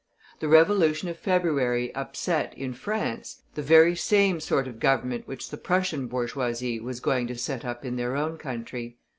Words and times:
The 0.39 0.47
Revolution 0.47 1.09
of 1.09 1.19
February 1.19 1.93
upset, 1.93 2.55
in 2.57 2.73
France, 2.73 3.43
the 3.53 3.61
very 3.61 3.95
same 3.95 4.39
sort 4.39 4.67
of 4.67 4.79
Government 4.79 5.27
which 5.27 5.51
the 5.51 5.57
Prussian 5.57 6.07
bourgeoisie 6.07 6.79
were 6.79 6.95
going 6.95 7.27
to 7.27 7.37
set 7.37 7.63
up 7.63 7.85
in 7.85 7.97
their 7.97 8.15
own 8.15 8.39
country. 8.39 8.97